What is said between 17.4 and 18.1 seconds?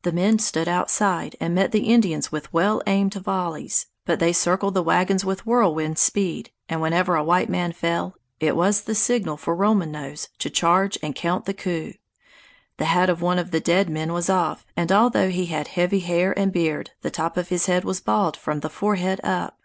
his head was